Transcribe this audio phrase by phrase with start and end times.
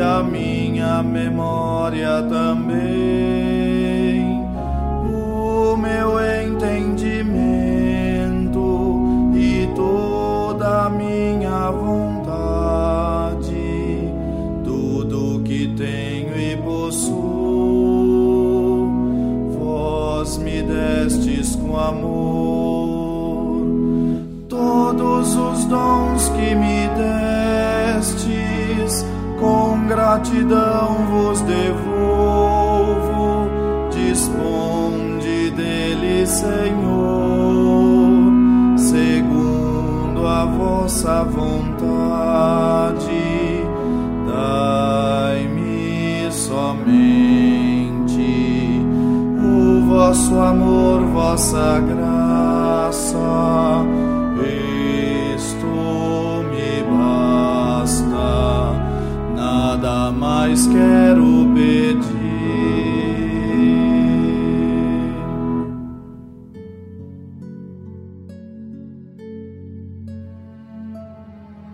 [0.00, 2.80] e a minha memória também,
[5.04, 7.36] o meu entendimento
[9.36, 13.44] e toda a minha vontade,
[14.64, 17.20] tudo que tenho e possuo,
[19.58, 22.79] vós me destes com amor,
[30.10, 33.48] gratidão vos devolvo,
[33.92, 38.18] disponde dele, Senhor,
[38.76, 42.98] segundo a vossa vontade,
[44.26, 47.60] dai-me somente
[49.38, 53.16] o vosso amor, vossa graça
[60.20, 62.10] mais quero pedir.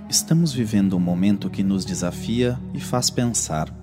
[0.08, 3.74] Estamos vivendo um momento que nos desafia e faz pensar.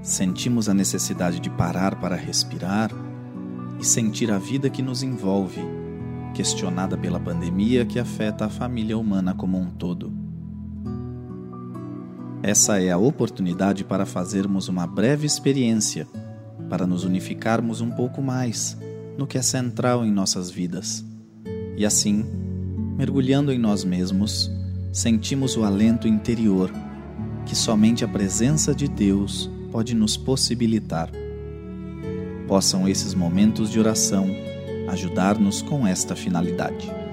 [0.00, 2.92] Sentimos a necessidade de parar para respirar
[3.80, 5.60] e sentir a vida que nos envolve,
[6.34, 10.23] questionada pela pandemia que afeta a família humana como um todo.
[12.46, 16.06] Essa é a oportunidade para fazermos uma breve experiência,
[16.68, 18.76] para nos unificarmos um pouco mais
[19.16, 21.02] no que é central em nossas vidas.
[21.74, 22.22] E assim,
[22.98, 24.50] mergulhando em nós mesmos,
[24.92, 26.70] sentimos o alento interior
[27.46, 31.10] que somente a presença de Deus pode nos possibilitar.
[32.46, 34.26] Possam esses momentos de oração
[34.88, 37.03] ajudar-nos com esta finalidade.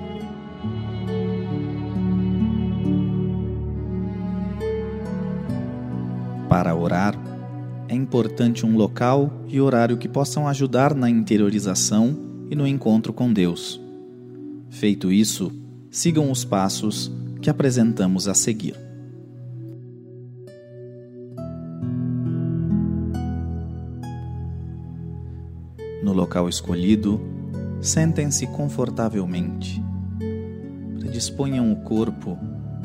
[6.52, 7.18] Para orar,
[7.88, 12.14] é importante um local e horário que possam ajudar na interiorização
[12.50, 13.80] e no encontro com Deus.
[14.70, 15.50] Feito isso,
[15.90, 17.10] sigam os passos
[17.42, 18.76] que apresentamos a seguir.
[26.04, 27.22] No local escolhido,
[27.80, 29.82] sentem-se confortavelmente.
[31.00, 32.38] Predisponham o corpo,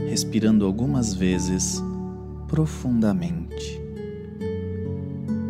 [0.08, 1.82] respirando algumas vezes
[2.48, 3.80] profundamente.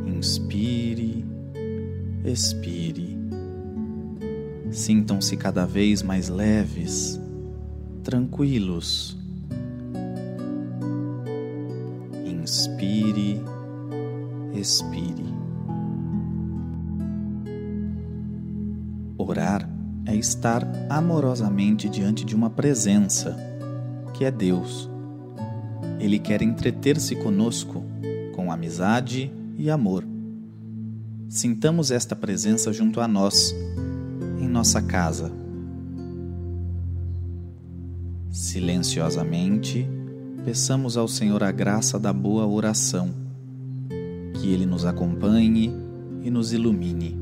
[0.07, 1.25] Inspire,
[2.25, 3.17] expire.
[4.71, 7.21] Sintam-se cada vez mais leves,
[8.03, 9.17] tranquilos.
[12.25, 13.43] Inspire,
[14.55, 15.35] expire.
[19.19, 19.69] Orar
[20.07, 23.37] é estar amorosamente diante de uma presença,
[24.15, 24.96] que é Deus
[25.99, 27.85] ele quer entreter-se conosco
[28.35, 30.05] com amizade e amor.
[31.29, 33.55] Sintamos esta presença junto a nós,
[34.39, 35.33] em nossa casa.
[38.31, 39.89] Silenciosamente,
[40.45, 43.11] peçamos ao Senhor a graça da boa oração,
[44.35, 45.73] que Ele nos acompanhe
[46.23, 47.19] e nos ilumine.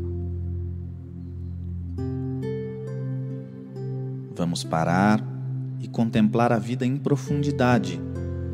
[4.36, 5.24] Vamos parar
[5.80, 8.00] e contemplar a vida em profundidade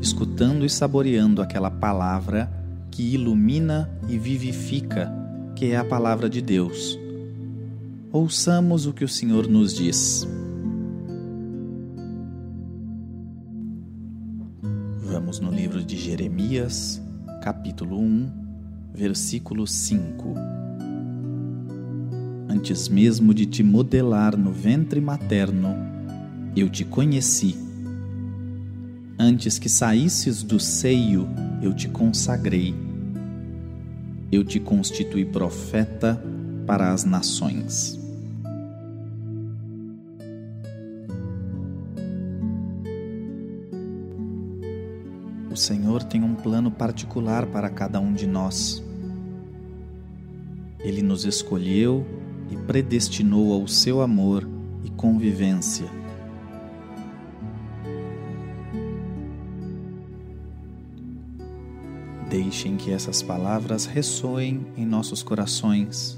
[0.01, 2.51] escutando e saboreando aquela palavra
[2.91, 5.13] que ilumina e vivifica,
[5.55, 6.99] que é a palavra de Deus.
[8.11, 10.27] Ouçamos o que o Senhor nos diz.
[15.03, 17.01] Vamos no livro de Jeremias,
[17.43, 18.31] capítulo 1,
[18.95, 20.35] versículo 5.
[22.49, 25.77] Antes mesmo de te modelar no ventre materno,
[26.57, 27.70] eu te conheci
[29.23, 31.29] Antes que saísses do seio,
[31.61, 32.75] eu te consagrei.
[34.33, 36.19] Eu te constituí profeta
[36.67, 38.01] para as nações.
[45.51, 48.83] O Senhor tem um plano particular para cada um de nós.
[50.79, 52.07] Ele nos escolheu
[52.51, 54.49] e predestinou ao seu amor
[54.83, 56.01] e convivência
[62.31, 66.17] Deixem que essas palavras ressoem em nossos corações.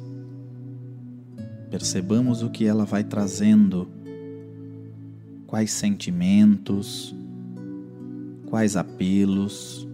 [1.71, 3.89] Percebamos o que ela vai trazendo,
[5.47, 7.17] quais sentimentos,
[8.45, 9.89] quais apelos.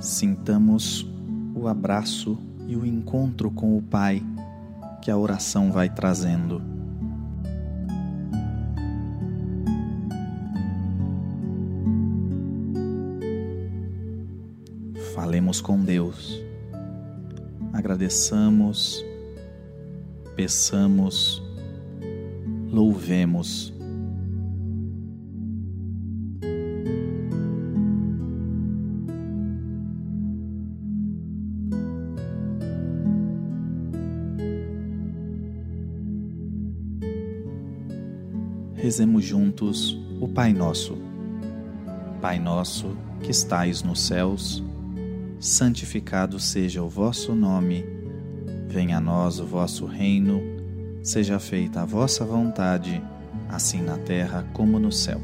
[0.00, 1.06] Sintamos
[1.54, 2.38] o abraço
[2.72, 4.22] e o encontro com o Pai
[5.02, 6.62] que a oração vai trazendo.
[15.14, 16.42] Falemos com Deus,
[17.74, 19.04] agradeçamos,
[20.34, 21.42] peçamos,
[22.70, 23.74] louvemos.
[38.82, 40.98] Rezemos juntos o Pai Nosso.
[42.20, 44.60] Pai Nosso que estais nos céus,
[45.38, 47.84] santificado seja o vosso nome,
[48.66, 50.42] venha a nós o vosso reino,
[51.00, 53.00] seja feita a vossa vontade,
[53.48, 55.20] assim na terra como no céu.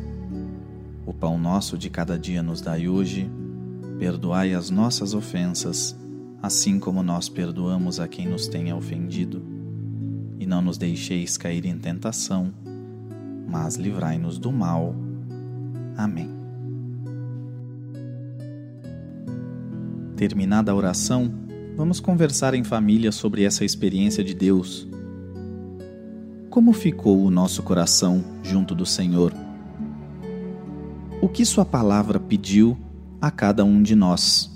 [1.04, 3.28] O pão nosso de cada dia nos dai hoje,
[3.98, 5.96] perdoai as nossas ofensas,
[6.40, 9.42] assim como nós perdoamos a quem nos tenha ofendido,
[10.38, 12.54] e não nos deixeis cair em tentação,
[13.48, 14.94] mas livrai-nos do mal.
[15.96, 16.30] Amém.
[20.16, 21.32] Terminada a oração,
[21.76, 24.86] vamos conversar em família sobre essa experiência de Deus.
[26.50, 29.32] Como ficou o nosso coração junto do Senhor?
[31.22, 32.76] O que Sua palavra pediu
[33.20, 34.50] a cada um de nós?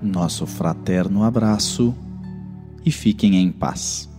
[0.00, 1.94] Nosso fraterno abraço
[2.84, 4.11] e fiquem em paz.